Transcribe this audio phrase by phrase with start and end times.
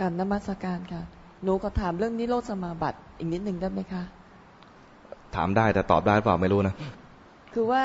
[0.00, 1.02] การนมัสการค่ะ
[1.44, 4.02] หนูก็ถามเรื่องนิโรธสมาบัติอีกนิดหนึ่งได้ไหมคะ
[5.36, 6.74] ถามได้แต่ตอบได้หรือเปล่าไม่รู้นะ
[7.54, 7.82] คือว่า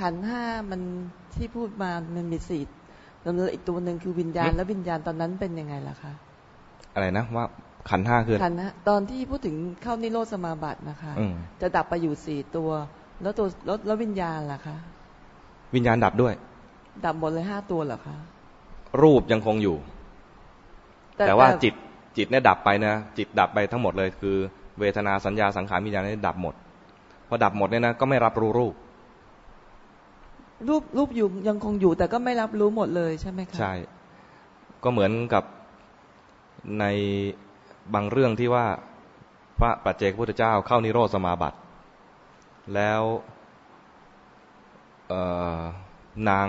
[0.00, 0.80] ขันธ์ห้ามัน
[1.34, 2.62] ที่พูดมามันมีสี่
[3.22, 6.12] แล้วอีกตัวหนึ่งคือวิญญาณอืมแล้ววิญญาณตอนนั้นเป็นยังไงล่ะคะ
[6.94, 7.44] อะไรนะว่า
[7.90, 12.70] ขันธ์ห้าคือขันธ์ห้าตอนที่พูดถึงเข้านิโรธสมาบัตินะคะอืมจะดับไปอยู่สี่ตัว
[13.22, 14.76] แล้วตัวแล้วแล้ววิญญาณล่ะคะ
[15.74, 16.34] วิญญาณดับด้วย
[17.04, 18.16] ดับหมดเลยห้าตัวเหรอคะ
[19.02, 19.76] รูปยังคงอยู่
[21.26, 21.74] แต่ว่าจิต
[22.16, 24.36] จิตเนี่ยดับไปนะจิตดับไปทั้งหมดเลย คือ
[24.80, 26.54] เวทนาสัญญาสังขารวิญญาณเนี่ยดับหมด
[27.28, 28.74] พอดับหมดเนี่ยนะก็ไม่รับรู้รูป
[30.68, 33.72] รูปรูปอยู่ยังคงอยู่ แต่ก็ไม่รับรู้หมดเลยใช่ไหมคะใช่
[34.82, 35.44] ก็เหมือนกับ
[36.80, 36.84] ใน
[37.94, 38.66] บางเรื่องที่ว่า
[39.58, 41.58] พระปัจเจกพุทธเจ้าเข้านิโรธสมาบัติ
[42.74, 43.02] แล้ว
[45.08, 45.22] เอ่
[45.58, 45.58] อ
[46.28, 46.48] นาง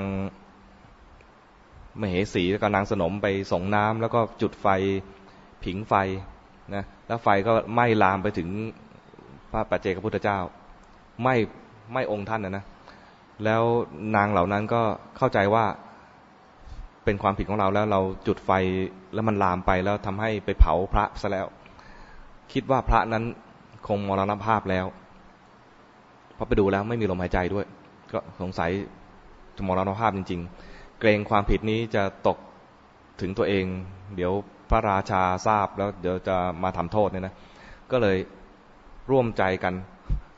[1.99, 4.67] มเหสีแล้วก็นางสนมไปส่งน้ำแล้วก็จุดไฟ
[5.63, 5.93] ผิงไฟ
[6.75, 8.49] นะแล้วไฟก็ไหม้ลามไปถึง
[9.51, 10.39] พระปัจเจกพุทธเจ้า
[11.21, 11.35] ไหม้
[11.91, 12.65] ไหม้องค์ท่านนะนะ
[13.43, 13.63] แล้ว
[14.15, 14.81] นางเหล่านั้นก็
[15.17, 15.65] เข้าใจว่า
[17.05, 18.51] เป็นความผิดของเราแล้วเราจุดไฟ
[19.13, 21.47] แล้วมันลามไปแล้วทำให้ไปเผาพระซะแล้ว
[22.53, 23.23] คิดว่าพระนั้น
[23.87, 24.85] คงมรณภาพแล้ว
[26.37, 27.65] พราะไปดูแล้วไม่มีลมหายใจด้วย
[28.11, 28.71] ก็สงสัย
[29.55, 30.70] จะมรณภาพจริง ๆ
[31.01, 32.37] เกรงความผิดนี้จะตก
[33.21, 33.65] ถึงตัวเอง
[34.15, 34.33] เดี๋ยว
[34.69, 37.35] พระราชาทราบแล้วเดี๋ยวจะมาทำโทษเนี่ยนะ
[37.91, 38.17] ก็เลย
[39.11, 39.73] ร่วมใจกัน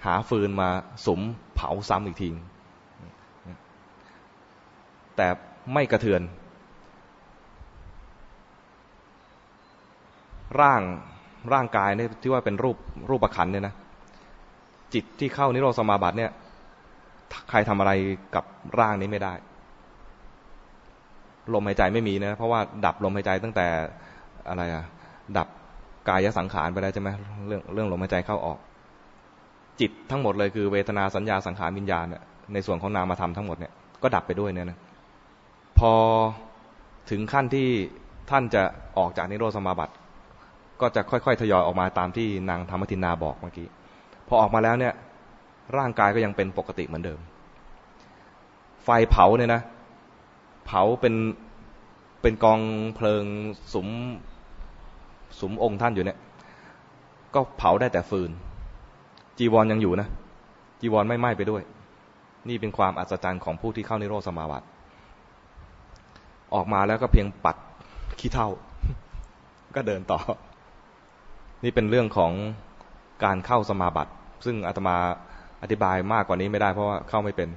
[0.05, 0.69] หาฟืนมา
[1.07, 1.19] สม
[1.55, 2.29] เผาซ้ำอีกที
[5.17, 5.27] แต่
[5.73, 6.21] ไม่กระเทือน
[10.61, 10.81] ร่าง
[11.53, 12.77] ร่างกายเนี่ยที่ว่าเป็นรูป
[13.09, 13.73] รูปประคันเนี่ยนะ
[14.93, 16.31] จิตที่เข้านิโรธสมาบัติเนี่ย
[17.49, 17.91] ใครทำอะไร
[18.35, 18.45] กับ
[18.79, 19.33] ร่างนี้ไม่ได้
[21.53, 23.67] ลมหายใจไม่มีนะ เพราะว่าดับลมหายใจตั้งแต่
[24.49, 24.83] อะไรอะ
[25.37, 25.47] ดับ
[26.09, 27.09] กายสังขารไปแล้วใช่ไหม
[27.47, 28.57] เรื่องเรื่องลมหายใจเข้าออก
[29.79, 33.71] จิตทั้งหมดเลยคือเวทนาสัญญาสังขารวิญญาณเนี่ยในส่วนของนามธรรมทั้งหมดเนี่ย
[34.03, 34.79] ก็ดับไปด้วยเนี่ยนะ
[35.79, 35.93] พอ
[37.09, 37.67] ถึงขั้นที่
[38.29, 38.63] ท่านจะ
[38.97, 39.93] ออกจากนิโรธสมาบัติ
[40.81, 43.67] ก็จะค่อยๆทยอยออกมาตามที่นางธรรมทินนาบอกเมื่อกี้
[44.27, 44.93] พอออกมาแล้วเนี่ย
[45.77, 47.19] ร่างกายก็ยังเป็นปกติเหมือนเดิม
[48.83, 49.61] ไฟเผาเนี่ยนะ
[50.65, 51.15] เผาเป็น
[52.21, 52.59] เป็นกอง
[52.95, 53.25] เพลิง
[53.73, 53.87] สม
[55.39, 56.17] สมองค์ท่านอยู่เนี่ย
[57.35, 58.31] ก็เผาได้แต่ฟืน
[59.37, 60.07] จีวรยังอยู่นะ
[60.81, 61.63] จีวรไม่ไหม้ไปด้วย
[62.49, 64.67] นี่เป็นความอัศจรรย์ของผู้ที่เข้านิโรธสมาบัติ
[66.53, 67.57] ออกมาแล้วก็เพียงปัด
[68.19, 68.49] ขี้เท่า
[69.75, 70.19] ก็เดินต่อ
[71.63, 72.31] นี่เป็นเรื่องของ
[73.23, 74.11] การเข้าสมาบัติ
[74.45, 74.95] ซึ่งอาตมา
[75.61, 77.49] อธิบายมากกว่านี้ไม่ได้เพราะว่าเข้าไม่เป็น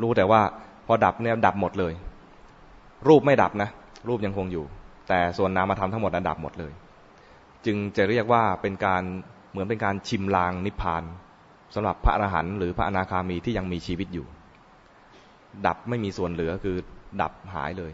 [0.00, 0.40] รู้แต่ว่า
[0.86, 1.92] พอดับเนี่ยดับหมดเลย
[3.08, 3.70] รูปไม่ดับนะ
[4.08, 4.64] รูปยังคงอยู่
[5.08, 6.72] แต่ส่วนนามธรรมทั้งหมดนั้นดับหมดเลย
[7.66, 9.02] จึงจะเรียกว่าเป็นการ
[9.50, 11.02] เหมือนเป็นการชิมลางนิพพาน
[11.74, 14.26] สำหรับพระอรหันต์หรือพระอนาคามีที่ยังมีชีวิตอยู่
[15.66, 16.76] ดับไม่มีส่วนเหลือคือ
[17.22, 17.92] ดับหายเลย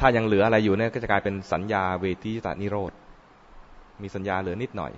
[0.00, 2.92] ถ้ายังเหลืออะไรอยู่เนี่ยก็จะกลายเป็นสัญญาเวทีตานิโรธ
[4.02, 4.92] มีสัญญาเหลือนิดหน่อย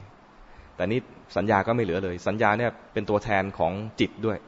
[0.77, 1.01] แต่นี้
[1.37, 4.39] สัญญาก็ไม่เหลือเลย สัญญาเนี่ยเป็นตัวแทนของจิตด้วย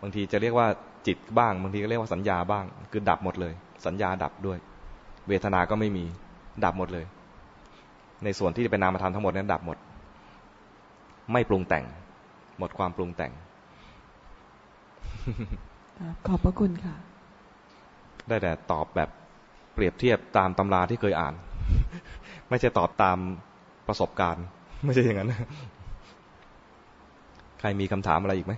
[0.00, 0.68] บางทีจะเรียกว่า
[1.06, 3.54] จิตบ้างบางทีก็เรียกว่าสัญญาบ้าง คือดับหมดเลย
[3.86, 4.58] สัญญาดับด้วย
[5.28, 6.04] เวทนาก็ไม่มี
[6.64, 7.04] ดับหมดเลย
[8.24, 9.78] ในส่วนที่เป็นนามธรรมทั้งหมดนั้นดับหมด
[11.32, 11.84] ไม่ปรุงแต่ง
[12.58, 13.32] หมดความปรุงแต่ง
[15.98, 16.94] ครับขอบพระคุณค่ะ
[18.28, 19.10] ได้แต่ตอบแบบ
[19.74, 21.34] เปรียบเทียบตามตำราที่เคยอ่าน
[22.48, 23.18] ไม่ใช่ตอบตาม
[23.88, 24.44] ประสบการณ์
[24.84, 25.34] ไม่ใช่อย่างนั้น
[27.60, 28.54] ใครมีคำถามอะไรอีกไหม